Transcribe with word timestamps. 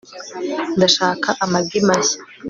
ndashaka 0.77 1.29
amagi 1.43 1.77
mashya 1.87 2.17